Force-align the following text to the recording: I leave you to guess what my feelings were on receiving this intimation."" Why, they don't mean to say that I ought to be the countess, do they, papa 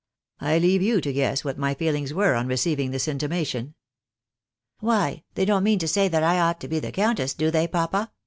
I 0.39 0.57
leave 0.57 0.81
you 0.81 0.99
to 0.99 1.13
guess 1.13 1.43
what 1.45 1.59
my 1.59 1.75
feelings 1.75 2.11
were 2.11 2.33
on 2.33 2.47
receiving 2.47 2.89
this 2.89 3.07
intimation."" 3.07 3.75
Why, 4.79 5.21
they 5.35 5.45
don't 5.45 5.63
mean 5.63 5.77
to 5.77 5.87
say 5.87 6.07
that 6.07 6.23
I 6.23 6.39
ought 6.39 6.59
to 6.61 6.67
be 6.67 6.79
the 6.79 6.91
countess, 6.91 7.35
do 7.35 7.51
they, 7.51 7.67
papa 7.67 8.11